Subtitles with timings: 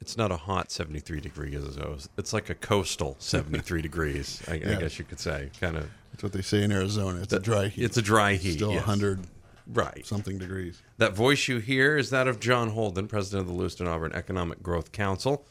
[0.00, 1.78] It's not a hot 73 degrees.
[2.16, 4.72] It's like a coastal 73 degrees, I, yeah.
[4.72, 5.50] I, guess you could say.
[5.60, 5.88] Kind of.
[6.12, 7.20] That's what they say in Arizona.
[7.20, 7.84] It's the, a dry heat.
[7.84, 8.54] It's a dry heat.
[8.54, 8.86] Still yes.
[8.86, 9.26] 100
[9.66, 10.06] right.
[10.06, 10.82] something degrees.
[10.98, 14.62] That voice you hear is that of John Holden, president of the Lewiston Auburn Economic
[14.62, 15.44] Growth Council.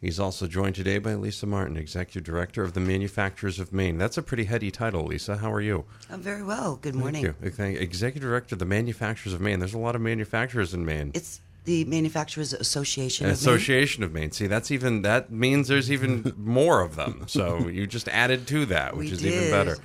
[0.00, 3.96] He's also joined today by Lisa Martin, executive director of the Manufacturers of Maine.
[3.96, 5.38] That's a pretty heady title, Lisa.
[5.38, 5.86] How are you?
[6.10, 6.76] I'm very well.
[6.76, 7.34] Good morning.
[7.40, 7.80] Thank you.
[7.80, 9.60] Executive director of the Manufacturers of Maine.
[9.60, 11.10] There's a lot of manufacturers in Maine.
[11.14, 13.26] It's the Manufacturers Association.
[13.26, 14.32] Association of Maine.
[14.32, 17.24] See, that's even that means there's even more of them.
[17.26, 19.32] So you just added to that, which we is did.
[19.32, 19.76] even better.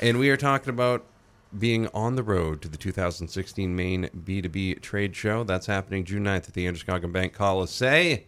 [0.00, 1.04] And we are talking about
[1.56, 5.44] being on the road to the 2016 Maine B2B Trade Show.
[5.44, 8.20] That's happening June 9th at the Androscoggin Bank Coliseum.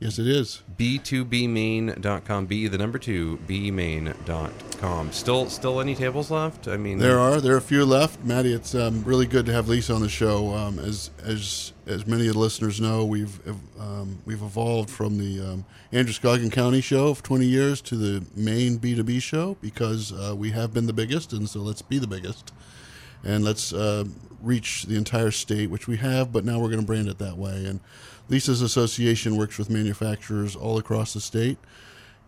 [0.00, 0.62] Yes, it is.
[0.76, 2.46] B2bmaine.com.
[2.46, 5.12] B, the number two, bmaine.com.
[5.12, 6.68] Still still any tables left?
[6.68, 7.40] I mean, there are.
[7.40, 8.22] There are a few left.
[8.24, 10.52] Maddie, it's um, really good to have Lisa on the show.
[10.52, 13.38] Um, as as as many of the listeners know, we've
[13.78, 18.78] um, we've evolved from the um, Androscoggin County show of 20 years to the Maine
[18.78, 22.52] B2B show because uh, we have been the biggest, and so let's be the biggest.
[23.22, 24.04] And let's uh,
[24.42, 27.38] reach the entire state, which we have, but now we're going to brand it that
[27.38, 27.64] way.
[27.64, 27.80] And
[28.28, 31.58] Lisa's association works with manufacturers all across the state,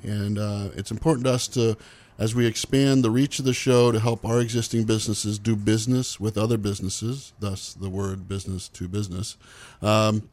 [0.02, 1.76] and uh, it's important to us to,
[2.18, 6.20] as we expand the reach of the show, to help our existing businesses do business
[6.20, 7.32] with other businesses.
[7.40, 9.36] Thus, the word business to business.
[9.80, 10.28] Um,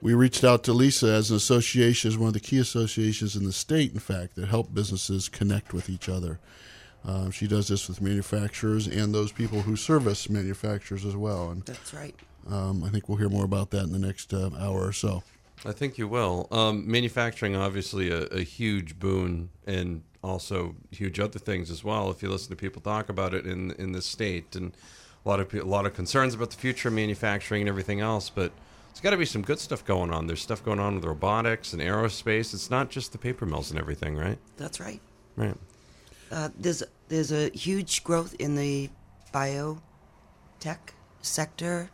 [0.00, 3.44] we reached out to Lisa as an association, as one of the key associations in
[3.44, 6.38] the state, in fact, that help businesses connect with each other.
[7.04, 11.50] Uh, she does this with manufacturers and those people who service manufacturers as well.
[11.50, 12.14] And that's right.
[12.50, 15.22] Um, I think we'll hear more about that in the next uh, hour or so.
[15.64, 16.48] I think you will.
[16.50, 22.10] Um, manufacturing, obviously, a, a, huge boon, and also huge other things as well.
[22.10, 24.72] If you listen to people talk about it in in this state, and
[25.24, 28.30] a lot of a lot of concerns about the future of manufacturing and everything else,
[28.30, 28.52] but
[28.88, 30.26] there's got to be some good stuff going on.
[30.26, 32.54] There's stuff going on with robotics and aerospace.
[32.54, 34.38] It's not just the paper mills and everything, right?
[34.56, 35.00] That's right.
[35.36, 35.56] Right.
[36.30, 38.90] Uh, there's there's a huge growth in the
[39.34, 39.78] biotech
[41.22, 41.90] sector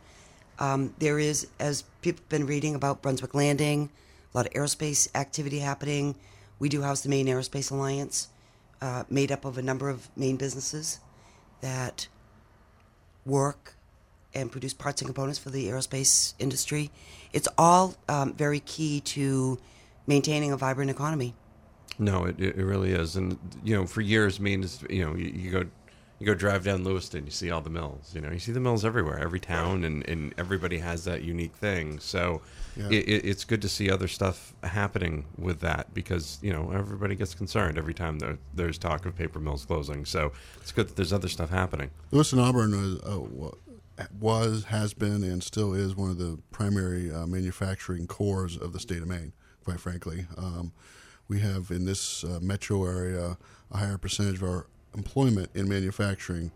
[0.59, 3.89] um, there is, as people have been reading about Brunswick Landing,
[4.33, 6.15] a lot of aerospace activity happening.
[6.59, 8.29] We do house the Maine Aerospace Alliance,
[8.81, 10.99] uh, made up of a number of Maine businesses
[11.61, 12.07] that
[13.25, 13.75] work
[14.33, 16.91] and produce parts and components for the aerospace industry.
[17.31, 19.59] It's all um, very key to
[20.07, 21.35] maintaining a vibrant economy.
[21.99, 25.25] No, it, it really is, and you know, for years, Maine is you know you,
[25.25, 25.65] you go
[26.23, 28.13] you go drive down Lewiston, you see all the mills.
[28.15, 31.53] You know, you see the mills everywhere, every town, and, and everybody has that unique
[31.53, 31.99] thing.
[31.99, 32.41] So
[32.77, 32.87] yeah.
[32.89, 37.35] it, it's good to see other stuff happening with that because you know everybody gets
[37.35, 40.05] concerned every time there, there's talk of paper mills closing.
[40.05, 41.91] So it's good that there's other stuff happening.
[42.11, 47.27] Lewiston Auburn was, uh, was has been, and still is one of the primary uh,
[47.27, 49.33] manufacturing cores of the state of Maine.
[49.65, 50.71] Quite frankly, um,
[51.27, 53.37] we have in this uh, metro area
[53.71, 56.51] a higher percentage of our employment in manufacturing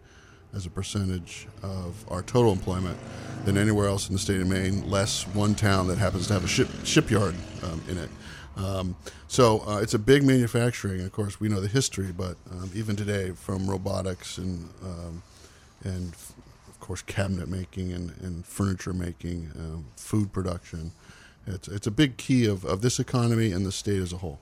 [0.54, 2.98] as a percentage of our total employment
[3.46, 6.44] than anywhere else in the state of Maine, less one town that happens to have
[6.44, 8.10] a ship, shipyard um, in it.
[8.56, 8.96] Um,
[9.28, 11.02] so uh, it's a big manufacturing.
[11.02, 15.22] Of course, we know the history, but um, even today, from robotics and um,
[15.84, 16.14] and
[16.68, 20.92] of course cabinet making and, and furniture making, um, food production,
[21.46, 24.40] it's it's a big key of, of this economy and the state as a whole.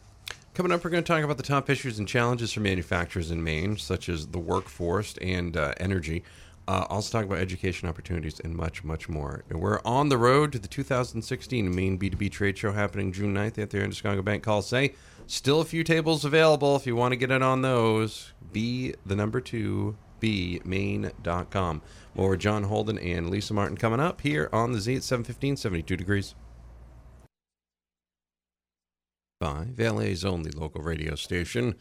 [0.56, 3.44] Coming up, we're going to talk about the top issues and challenges for manufacturers in
[3.44, 6.24] Maine, such as the workforce and uh, energy.
[6.66, 9.44] Uh, also, talk about education opportunities and much, much more.
[9.50, 13.58] And we're on the road to the 2016 Maine B2B Trade Show happening June 9th
[13.58, 14.96] at the Androscoggin Bank Colisée.
[15.28, 18.32] Still a few tables available if you want to get in on those.
[18.54, 21.82] Be the number two, bmaine.com.
[22.16, 25.98] More John Holden and Lisa Martin coming up here on the Z at 715, 72
[25.98, 26.34] degrees
[29.46, 31.76] by Valley's only local radio station.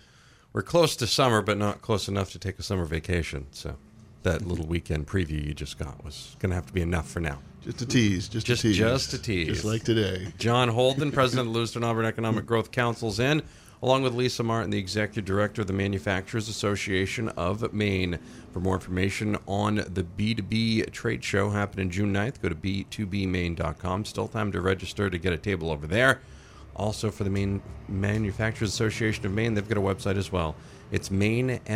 [0.53, 3.47] We're close to summer, but not close enough to take a summer vacation.
[3.53, 3.77] So
[4.23, 7.21] that little weekend preview you just got was going to have to be enough for
[7.21, 7.39] now.
[7.63, 8.29] Just a tease.
[8.29, 8.77] Just, just a tease.
[8.77, 9.49] Just a tease.
[9.49, 10.27] Just like today.
[10.37, 13.43] John Holden, president of the Lewiston Auburn Economic Growth Council's in.
[13.83, 18.19] along with Lisa Martin, the Executive Director of the Manufacturers Association of Maine.
[18.53, 24.05] For more information on the B2B trade show happening June 9th, go to b2bmaine.com.
[24.05, 26.21] Still time to register to get a table over there.
[26.77, 30.57] Also, for the Maine Manufacturers Association of Maine, they've got a website as well.
[30.91, 31.67] It's mainemfg.com.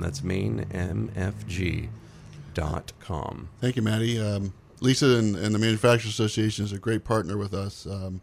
[0.00, 1.88] That's mainemfg.com.
[3.60, 4.18] Thank you, Maddie.
[4.18, 7.86] Um, Lisa and, and, the Manufacturers Association is a great partner with us.
[7.86, 8.20] Um,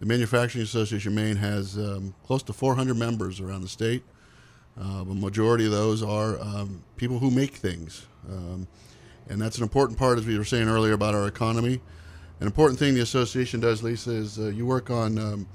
[0.00, 4.02] the Manufacturing Association of Maine has um, close to 400 members around the state.
[4.80, 8.06] Uh, a majority of those are um, people who make things.
[8.28, 8.66] Um,
[9.28, 11.80] and that's an important part, as we were saying earlier, about our economy.
[12.40, 15.46] An important thing the association does, Lisa, is uh, you work on, um,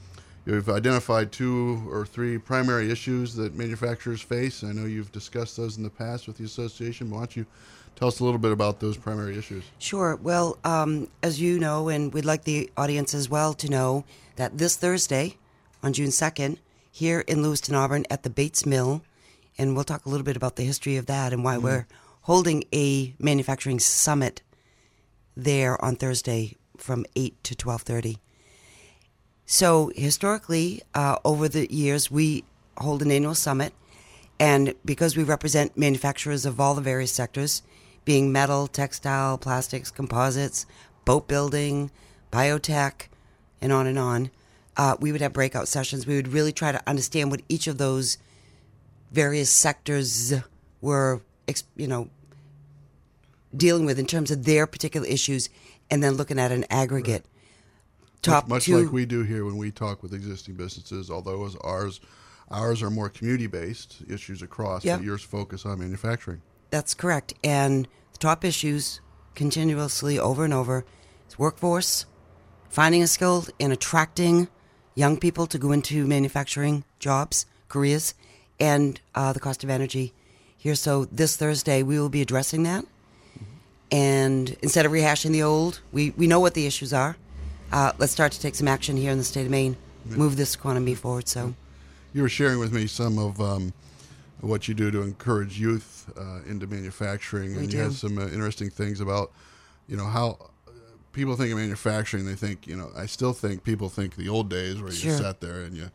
[0.45, 4.63] you've identified two or three primary issues that manufacturers face.
[4.63, 7.09] I know you've discussed those in the past with the association.
[7.09, 7.47] Why don't you
[7.95, 9.63] tell us a little bit about those primary issues?
[9.79, 10.15] Sure.
[10.21, 14.05] Well, um, as you know, and we'd like the audience as well to know
[14.35, 15.37] that this Thursday,
[15.81, 16.59] on June 2nd,
[16.91, 19.01] here in Lewiston, Auburn, at the Bates Mill,
[19.57, 21.63] and we'll talk a little bit about the history of that and why mm-hmm.
[21.63, 21.87] we're
[22.21, 24.43] holding a manufacturing summit
[25.35, 28.17] there on Thursday from 8 to 12:30.
[29.45, 32.43] So historically, uh, over the years, we
[32.77, 33.73] hold an annual summit,
[34.39, 37.61] and because we represent manufacturers of all the various sectors,
[38.05, 40.65] being metal, textile, plastics, composites,
[41.05, 41.91] boat building,
[42.31, 43.07] biotech,
[43.61, 44.31] and on and on,
[44.77, 46.05] uh, we would have breakout sessions.
[46.05, 48.17] We would really try to understand what each of those
[49.11, 50.33] various sectors
[50.81, 51.21] were,
[51.75, 52.09] you know,
[53.55, 55.49] dealing with in terms of their particular issues
[55.89, 57.23] and then looking at an aggregate.
[57.23, 58.11] Right.
[58.21, 61.45] Top much, much two, like we do here when we talk with existing businesses, although
[61.45, 61.99] as ours
[62.49, 64.99] ours are more community based issues across, yep.
[64.99, 66.41] but yours focus on manufacturing.
[66.71, 67.33] That's correct.
[67.43, 69.01] And the top issues
[69.35, 70.85] continuously over and over
[71.27, 72.05] is workforce,
[72.69, 74.47] finding a skill and attracting
[74.95, 78.13] young people to go into manufacturing jobs, careers,
[78.59, 80.13] and uh, the cost of energy
[80.57, 80.75] here.
[80.75, 82.85] So this Thursday we will be addressing that.
[83.91, 87.17] And instead of rehashing the old, we, we know what the issues are.
[87.71, 90.55] Uh, let's start to take some action here in the state of Maine, move this
[90.55, 91.27] economy forward.
[91.27, 91.53] So,
[92.13, 93.73] you were sharing with me some of um,
[94.39, 97.77] what you do to encourage youth uh, into manufacturing, we and do.
[97.77, 99.31] you had some uh, interesting things about,
[99.87, 100.37] you know, how
[101.11, 102.25] people think of manufacturing.
[102.25, 105.11] They think, you know, I still think people think the old days where sure.
[105.11, 105.89] you sat there and you,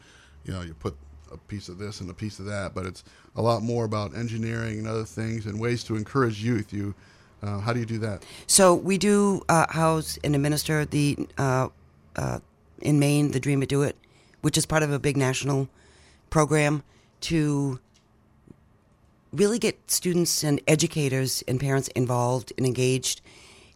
[0.44, 0.96] you know, you put
[1.32, 3.04] a piece of this and a piece of that, but it's
[3.36, 6.72] a lot more about engineering and other things and ways to encourage youth.
[6.72, 6.94] You
[7.42, 8.24] uh, how do you do that?
[8.46, 11.68] So we do uh, house and administer the uh,
[12.16, 12.40] uh,
[12.80, 13.96] in Maine the Dream It Do It,
[14.42, 15.68] which is part of a big national
[16.28, 16.82] program
[17.22, 17.80] to
[19.32, 23.20] really get students and educators and parents involved and engaged.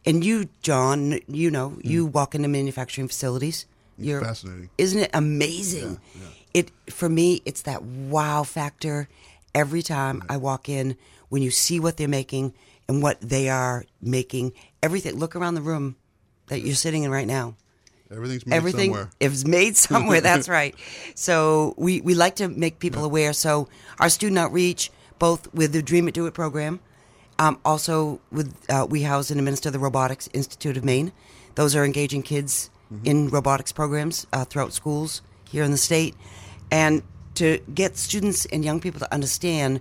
[0.06, 1.84] And you, John, you know, mm.
[1.84, 3.66] you walk into manufacturing facilities.
[3.96, 6.00] You're, fascinating, isn't it amazing?
[6.14, 6.28] Yeah, yeah.
[6.54, 9.08] It for me, it's that wow factor
[9.54, 10.96] every time I walk in
[11.28, 12.54] when you see what they're making
[12.88, 14.52] and what they are making.
[14.82, 15.18] Everything.
[15.18, 15.96] Look around the room
[16.48, 17.56] that you're sitting in right now.
[18.10, 19.10] Everything's made Everything somewhere.
[19.20, 20.20] is made somewhere.
[20.20, 20.74] that's right.
[21.14, 23.06] So we, we like to make people yeah.
[23.06, 23.32] aware.
[23.32, 26.80] So our student outreach, both with the Dream It Do It program,
[27.38, 31.12] um, also with uh, we house and administer the Robotics Institute of Maine.
[31.54, 33.06] Those are engaging kids mm-hmm.
[33.06, 36.14] in robotics programs uh, throughout schools here in the state,
[36.70, 37.02] and
[37.34, 39.80] to get students and young people to understand.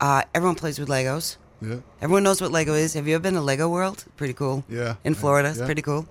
[0.00, 1.36] Uh, everyone plays with Legos.
[1.60, 1.76] Yeah.
[2.00, 2.94] Everyone knows what Lego is.
[2.94, 4.04] Have you ever been to Lego World?
[4.16, 4.64] Pretty cool.
[4.68, 4.96] Yeah.
[5.04, 5.54] In Florida, yeah.
[5.54, 6.06] it's pretty cool.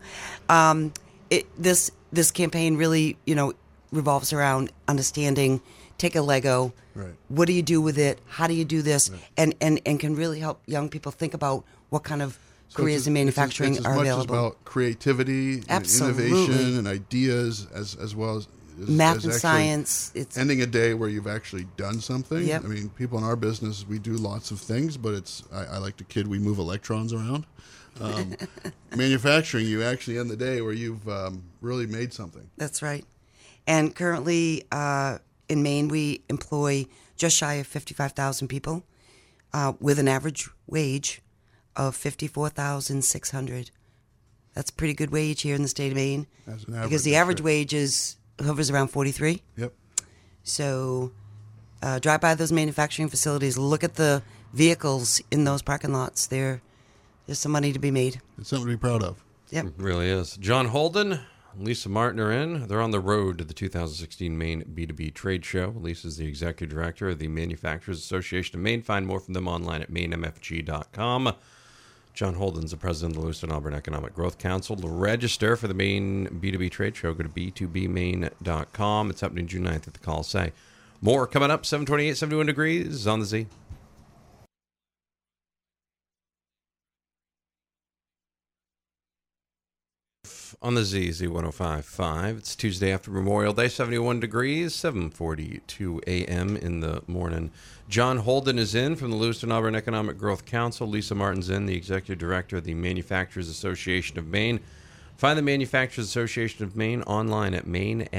[0.48, 0.94] Um,
[1.30, 3.54] it, this this campaign really, you know,
[3.92, 5.62] revolves around understanding.
[5.97, 6.73] Take a Lego.
[6.95, 7.14] Right.
[7.28, 8.19] What do you do with it?
[8.28, 9.09] How do you do this?
[9.09, 9.21] Right.
[9.38, 12.38] And, and and can really help young people think about what kind of
[12.69, 14.21] so careers in manufacturing it's, it's are as available.
[14.21, 16.26] As about creativity, Absolutely.
[16.26, 18.47] and innovation, and ideas, as as well as
[18.88, 20.12] math and science.
[20.16, 22.45] It's ending a day where you've actually done something.
[22.45, 22.64] Yep.
[22.64, 25.78] I mean, people in our business, we do lots of things, but it's I, I
[25.78, 27.45] like to kid we move electrons around.
[28.00, 28.36] Um,
[28.95, 32.50] manufacturing, you actually end the day where you've um, really made something.
[32.57, 33.06] That's right.
[33.68, 36.86] And currently uh, in Maine, we employ
[37.18, 38.83] just shy of 55,000 people
[39.54, 41.21] uh, with an average wage
[41.76, 43.71] of 54,600.
[44.54, 46.28] That's a pretty good wage here in the state of Maine.
[46.68, 49.42] because the average wage is hovers around 43.
[49.58, 49.74] Yep.
[50.44, 51.12] So
[51.81, 54.22] uh, drive by those manufacturing facilities, look at the
[54.54, 56.28] vehicles in those parking lots.
[56.28, 56.62] There,
[57.26, 58.22] there's some money to be made.
[58.38, 59.24] It's something to be proud of.
[59.52, 59.66] Yep.
[59.66, 60.38] It really is.
[60.38, 61.19] John Holden,
[61.58, 62.68] Lisa Martin are in.
[62.68, 65.74] They're on the road to the 2016 Maine B2B Trade Show.
[65.78, 68.81] Lisa's the executive director of the Manufacturers Association of Maine.
[68.81, 71.34] Find more from them online at mainemfg.com.
[72.13, 74.75] John Holden's the president of the Lewiston Auburn Economic Growth Council.
[74.75, 79.09] To register for the Maine B2B trade show, go to b2bmaine.com.
[79.09, 80.51] It's happening June 9th at the Coliseum.
[81.01, 83.47] More coming up, 728, 71 degrees on the Z.
[90.61, 92.37] on the ZZ 1055.
[92.37, 96.57] It's Tuesday after Memorial Day, 71 degrees, 742 a.m.
[96.57, 97.51] in the morning.
[97.87, 100.85] John Holden is in from the Lewiston Auburn Economic Growth Council.
[100.85, 104.59] Lisa Martin's in, the Executive Director of the Manufacturers Association of Maine.
[105.19, 108.11] Find the Manufacturers Association of Maine online at mainemfg.com.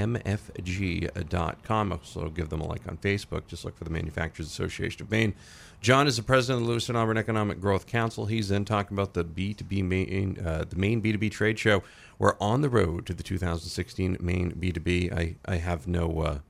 [1.92, 3.46] Also, give them a like on Facebook.
[3.46, 5.32] Just look for the Manufacturers Association of Maine.
[5.80, 8.26] John is the president of the Lewiston Auburn Economic Growth Council.
[8.26, 11.82] He's in talking about the B2B Maine, uh, the Maine B2B trade show.
[12.18, 15.10] We're on the road to the 2016 Maine B2B.
[15.10, 16.40] I, I have no, uh,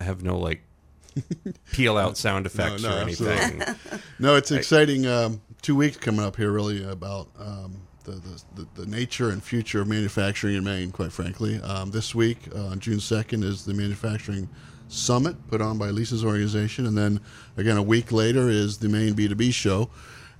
[0.00, 0.62] I have no like
[1.72, 3.62] peel out sound effects no, or anything.
[4.18, 5.06] no, it's exciting.
[5.06, 9.80] Um, two weeks coming up here, really about um, the, the, the, nature and future
[9.80, 10.90] of manufacturing in Maine.
[10.90, 14.48] Quite frankly, um, this week uh, June 2nd is the manufacturing
[14.88, 17.20] summit put on by Lisa's organization, and then
[17.56, 19.90] again a week later is the Maine B2B show.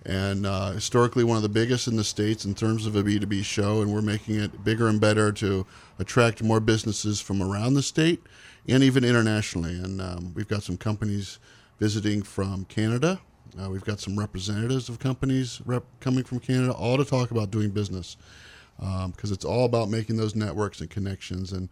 [0.04, 3.44] And uh, historically, one of the biggest in the states in terms of a B2B
[3.44, 5.66] show, and we're making it bigger and better to
[5.98, 8.22] attract more businesses from around the state
[8.66, 9.72] and even internationally.
[9.72, 11.38] And um, we've got some companies
[11.78, 13.20] visiting from Canada.
[13.60, 17.50] Uh, we've got some representatives of companies rep- coming from Canada, all to talk about
[17.50, 18.16] doing business
[18.78, 21.52] because um, it's all about making those networks and connections.
[21.52, 21.68] And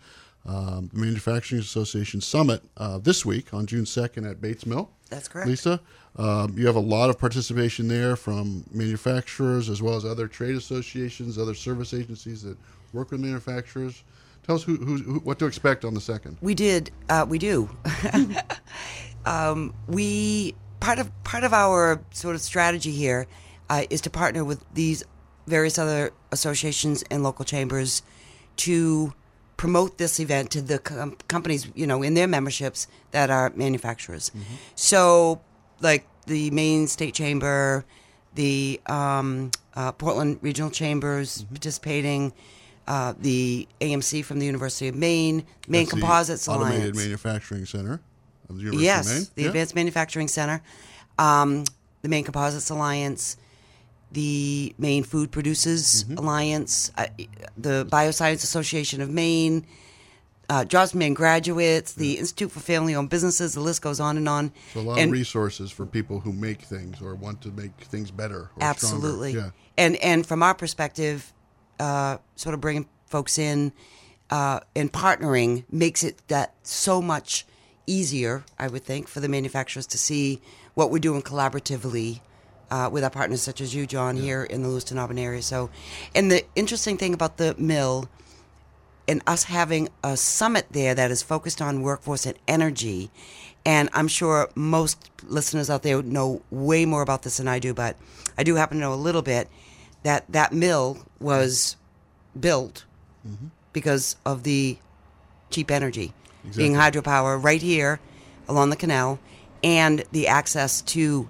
[0.46, 4.90] um, the Manufacturing Association Summit uh, this week on June 2nd at Bates Mill.
[5.10, 5.48] That's correct.
[5.48, 5.80] Lisa,
[6.16, 10.56] um, you have a lot of participation there from manufacturers as well as other trade
[10.56, 12.56] associations, other service agencies that
[12.92, 14.02] work with manufacturers.
[14.44, 16.38] Tell us who, who, who what to expect on the second.
[16.40, 16.92] We did.
[17.08, 17.68] Uh, we do.
[19.26, 20.54] um, we
[20.86, 23.26] part of part of our sort of strategy here
[23.68, 25.02] uh, is to partner with these
[25.48, 28.02] various other associations and local chambers
[28.54, 29.12] to
[29.56, 34.30] promote this event to the com- companies, you know, in their memberships that are manufacturers.
[34.30, 34.54] Mm-hmm.
[34.76, 35.40] So,
[35.80, 37.84] like the Maine State Chamber,
[38.36, 41.54] the um, uh, Portland Regional Chambers mm-hmm.
[41.54, 42.32] participating,
[42.86, 46.96] uh, the AMC from the University of Maine, Maine That's Composites Automated Alliance.
[46.96, 48.00] Manufacturing Center
[48.48, 49.26] of the University yes, of Maine.
[49.34, 49.48] the Yeah.
[49.48, 50.62] Advanced Manufacturing Center,
[51.18, 51.64] um,
[52.02, 53.36] the Maine Composites Alliance,
[54.12, 56.18] the Maine Food Producers Mm-hmm.
[56.18, 57.06] Alliance, uh,
[57.58, 59.66] the Bioscience Association of Maine,
[60.48, 63.54] uh, Jobs Maine Graduates, the Institute for Family Owned Businesses.
[63.54, 64.52] The list goes on and on.
[64.74, 67.72] So a lot and of resources for people who make things or want to make
[67.80, 68.50] things better.
[68.56, 69.54] Or absolutely, Stronger.
[69.76, 71.32] and and from our perspective,
[71.80, 73.72] uh, sort of bringing folks in
[74.30, 77.44] uh, and partnering makes it that so much
[77.86, 78.44] easier.
[78.58, 80.40] I would think for the manufacturers to see
[80.74, 82.20] what we're doing collaboratively.
[82.68, 85.40] Uh, with our partners such as you, John, here in the Lewiston Auburn area.
[85.40, 85.70] So,
[86.16, 88.08] and the interesting thing about the mill
[89.08, 93.10] and us having a summit there that is focused on workforce and energy.
[93.64, 97.72] And I'm sure most listeners out there know way more about this than I do,
[97.72, 97.96] but
[98.36, 99.48] I do happen to know a little bit
[100.02, 101.76] that that mill was
[102.38, 102.84] built
[103.72, 104.78] because of the
[105.50, 106.12] cheap energy
[106.54, 107.98] being hydropower right here
[108.48, 109.18] along the canal
[109.64, 111.28] and the access to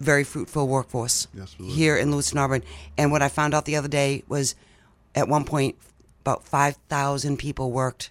[0.00, 2.62] very fruitful workforce Yes, here in Lewiston Auburn.
[2.96, 4.54] And what I found out the other day was
[5.14, 5.76] at one point
[6.22, 8.10] about 5,000 people worked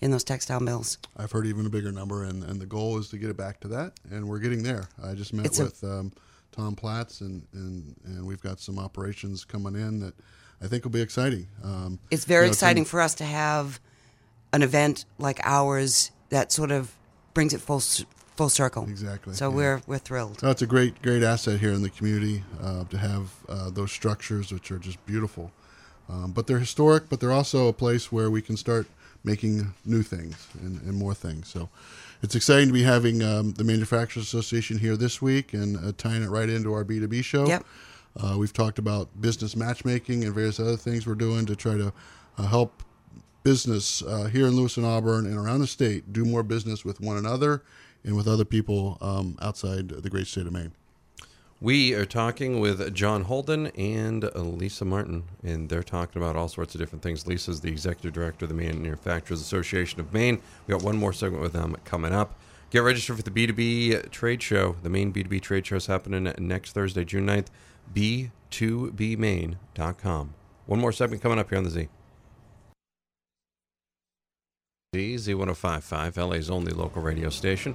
[0.00, 0.96] in those textile mills.
[1.16, 3.60] I've heard even a bigger number, and, and the goal is to get it back
[3.60, 4.88] to that, and we're getting there.
[5.02, 6.12] I just met It's a- with um,
[6.52, 10.14] Tom Platz, and, and, and we've got some operations coming in that
[10.62, 11.48] I think will be exciting.
[11.64, 13.80] Um, It's very you know, exciting for us to have
[14.52, 16.94] an event like ours that sort of
[17.34, 17.82] brings it full
[18.36, 18.84] full circle.
[18.84, 19.56] Exactly, So yeah.
[19.56, 20.42] we're we're thrilled.
[20.42, 23.90] No, it's a great, great asset here in the community uh, to have uh, those
[23.90, 25.50] structures, which are just beautiful.
[26.08, 28.86] Um, but they're historic, but they're also a place where we can start
[29.24, 31.48] making new things and, and more things.
[31.48, 31.68] So
[32.22, 36.22] it's exciting to be having um, the Manufacturers Association here this week and uh, tying
[36.22, 37.46] it right into our B2B show.
[37.46, 37.64] Yep.
[38.16, 41.92] Uh, we've talked about business matchmaking and various other things we're doing to try to
[42.38, 42.82] uh, help
[43.48, 47.16] business uh, here in Lewiston Auburn and around the state do more business with one
[47.16, 47.62] another
[48.04, 50.72] and with other people um, outside the great state of Maine.
[51.58, 56.74] We are talking with John Holden and Lisa Martin, and they're talking about all sorts
[56.74, 57.26] of different things.
[57.26, 60.42] Lisa's the executive director of the Manufacturers Association of Maine.
[60.66, 62.38] We got one more segment with them coming up.
[62.68, 64.76] Get registered for the B2B trade show.
[64.82, 67.46] The Maine B2B trade show is happening next Thursday, June 9th.
[67.94, 70.34] B2bmaine.com.
[70.66, 71.88] One more segment coming up here on the Z.
[74.96, 77.74] Z Z1055, LA's only local radio station.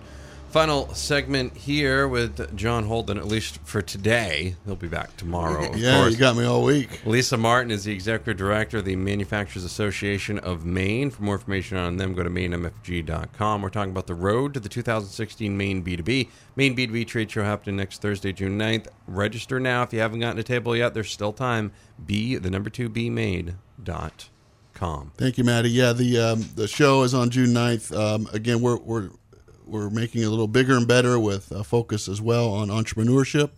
[0.49, 4.55] Final segment here with John Holden, at least for today.
[4.65, 5.69] He'll be back tomorrow.
[5.69, 6.13] Of Yeah, course.
[6.13, 7.05] you got me all week.
[7.05, 11.11] Lisa Martin is the executive director of the Manufacturers Association of Maine.
[11.11, 13.61] For more information on them, go to mainemfg.com.
[13.61, 16.29] We're talking about the road to the 2016 Maine B2B.
[16.55, 18.87] Maine B2B trade show happening next Thursday, June 9th.
[19.05, 20.95] Register now if you haven't gotten a table yet.
[20.95, 21.73] There's still time.
[22.03, 23.53] Be the number two, bmaine
[23.83, 24.29] dot
[24.83, 25.11] com.
[25.17, 25.69] Thank you, Maddie.
[25.69, 27.95] Yeah, the um, the show is on June 9th.
[27.97, 29.09] Um, again, we're we're
[29.65, 33.51] we're making it a little bigger and better with a focus as well on entrepreneurship,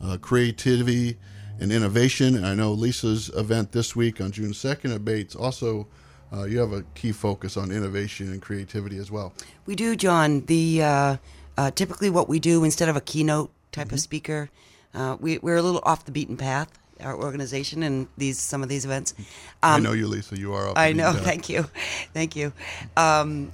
[0.00, 1.18] uh, creativity,
[1.58, 2.36] and innovation.
[2.36, 5.88] And I know Lisa's event this week on June 2nd at Bates also.
[6.32, 9.32] Uh, you have a key focus on innovation and creativity as well.
[9.66, 10.40] We do, John.
[10.46, 11.16] The uh,
[11.56, 14.50] uh, typically what we do instead of a keynote type of speaker,
[14.94, 16.78] uh, we, we're a little off the beaten path.
[17.04, 19.14] Our organization and these some of these events.
[19.62, 20.38] I know you, Lisa.
[20.38, 20.68] You are.
[20.70, 21.12] Up I know.
[21.30, 21.66] Thank you,
[22.14, 22.52] thank you.
[22.96, 23.50] Um,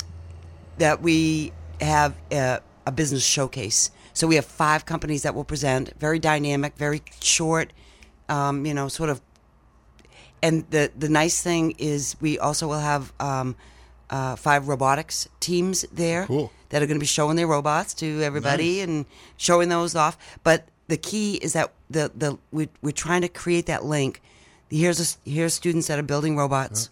[0.79, 3.91] that we have a, a business showcase.
[4.13, 5.93] So we have five companies that will present.
[5.99, 7.73] Very dynamic, very short.
[8.29, 9.21] Um, you know, sort of.
[10.43, 13.57] And the the nice thing is we also will have um,
[14.09, 16.51] uh, five robotics teams there Cool.
[16.71, 18.89] that are going to be showing their robots to everybody Nice.
[18.89, 20.17] and showing those off.
[20.43, 24.21] But the key is that the the we, we're trying to create that link.
[24.69, 26.91] Here's a, here's students that are building robots.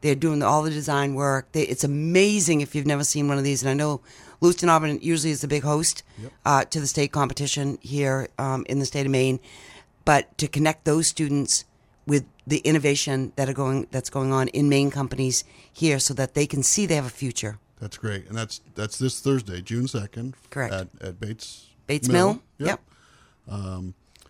[0.00, 1.50] They're doing all the design work.
[1.52, 3.62] They, it's amazing if you've never seen one of these.
[3.62, 4.00] And I know
[4.40, 6.04] Lewiston Auburn usually is the big host
[6.46, 9.40] uh, to the state competition here um, in the state of Maine.
[10.04, 11.64] But to connect those students
[12.06, 16.34] with the innovation that are going that's going on in Maine companies here, so that
[16.34, 17.58] they can see they have a future.
[17.80, 20.34] That's great, and that's that's this Thursday, June 2nd.
[20.50, 20.72] Correct.
[20.72, 21.66] At, at Bates.
[21.86, 22.40] Bates Mill.
[22.58, 22.68] Yep.
[22.68, 22.80] Yep.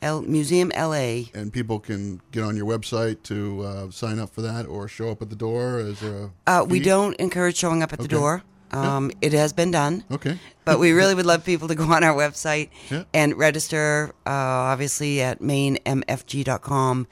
[0.00, 1.24] L, Museum LA.
[1.34, 5.10] and people can get on your website to uh, sign up for that or show
[5.10, 8.42] up at the door as a Uh, we don't encourage showing up at the door.
[8.70, 10.04] Um, It has been done.
[10.10, 13.04] okay but we really would love people to go on our website Yeah.
[13.14, 14.30] and register, uh,
[14.72, 17.06] obviously, at mainemfg.com.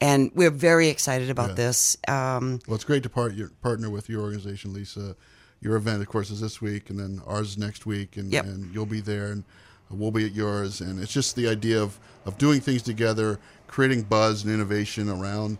[0.00, 1.54] And we're very excited about Yeah.
[1.54, 1.96] this.
[2.08, 5.16] Um, well it's great to part your, partner with your organization lisa
[5.60, 8.44] your event of course is this week and then ours is next week and, Yep.
[8.44, 9.44] and you'll be there and
[9.90, 10.80] we'll be at yours.
[10.80, 15.58] And it's just the idea of, of doing things together creating buzz and innovation around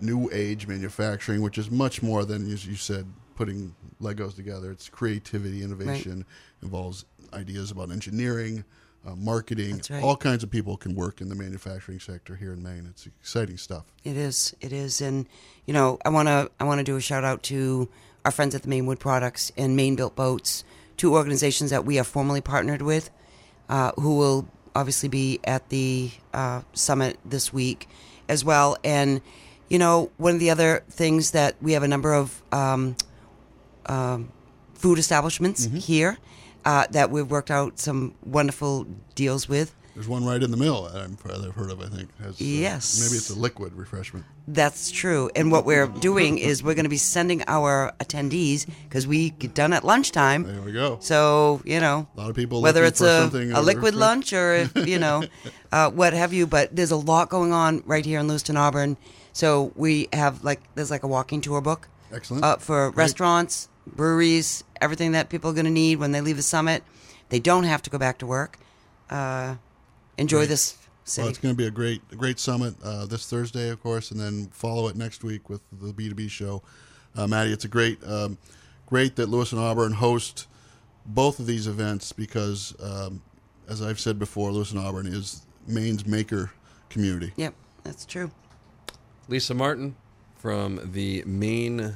[0.00, 4.70] new age manufacturing which is much more than as you said putting legos together.
[4.70, 6.24] It's creativity innovation
[6.62, 8.64] involves ideas about engineering
[9.06, 9.82] uh, marketing.
[9.90, 10.02] Right.
[10.02, 12.86] all kinds of people can work in the manufacturing sector here in maine.
[12.88, 13.84] It's exciting stuff.
[14.04, 14.54] It is.
[14.60, 15.00] It is.
[15.00, 15.26] And
[15.66, 17.88] you know, I want to I want to do a shout out to
[18.24, 20.64] our friends at the Maine Wood Products and Maine Built Boats,
[20.96, 23.10] two organizations that we are formally partnered with,
[23.68, 27.88] uh, who will obviously be at the uh, summit this week
[28.28, 28.76] as well.
[28.84, 29.20] And
[29.68, 32.96] you know, one of the other things that we have a number of um,
[33.86, 34.30] um,
[34.74, 36.18] food establishments here
[36.64, 39.74] uh, that we've worked out some wonderful deals with.
[39.94, 41.80] There's one right in the mill that I'm, I've heard of.
[41.80, 42.98] I think has, uh, Yes.
[43.00, 44.24] maybe it's a liquid refreshment.
[44.48, 45.30] That's true.
[45.36, 49.54] And what we're doing is we're going to be sending our attendees because we get
[49.54, 50.42] done at lunchtime.
[50.42, 50.98] There we go.
[51.00, 54.72] So you know, A lot of people whether it's a, a liquid lunch or if,
[54.88, 55.22] you know,
[55.70, 56.46] uh, what have you.
[56.46, 58.96] But there's a lot going on right here in Lewiston, Auburn.
[59.32, 62.44] So we have like there's like a walking tour book Excellent.
[62.44, 62.96] uh, for Great.
[63.04, 66.82] restaurants, breweries, everything that people are going to need when they leave the summit.
[67.28, 68.58] They don't have to go back to work.
[69.08, 69.56] Uh,
[70.18, 71.22] enjoy this city.
[71.22, 74.10] Well, it's going to be a great, a great summit uh, this Thursday, of course,
[74.10, 76.62] and then follow it next week with the B2B show.
[77.16, 78.38] Uh, Maddie, it's a great, um,
[78.86, 80.46] great that Lewiston Auburn host
[81.06, 83.22] both of these events because, um,
[83.68, 86.50] as I've said before, Lewiston Auburn is Maine's maker
[86.88, 87.32] community.
[87.36, 88.30] yep, that's true.
[89.28, 89.96] Lisa Martin
[90.36, 91.94] from the Maine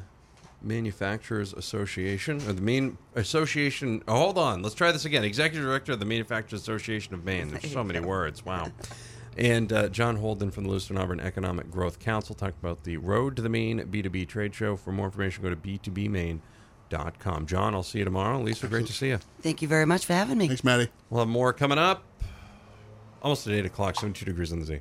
[0.63, 4.03] Manufacturers Association, or the main Association.
[4.09, 5.25] Oh, hold on, let's try this again.
[5.25, 7.49] Executive Director of the Manufacturers Association of Maine.
[7.49, 8.45] There's so many words.
[8.45, 8.73] Wow.
[9.37, 13.37] And uh, John Holden from the Lewiston Auburn Economic Growth Council talked about the Road
[13.37, 14.77] to the Maine B2B trade show.
[14.77, 17.47] For more information, go to b2bmaine.com.
[17.47, 18.41] John, I'll see you tomorrow.
[18.41, 19.21] Lisa, great to see you.
[19.41, 20.49] Thank you very much for having me.
[20.49, 20.89] Thanks, Maddie.
[21.09, 22.03] We'll have more coming up.
[23.23, 24.81] Almost at 8 o'clock, 72 degrees on the Z.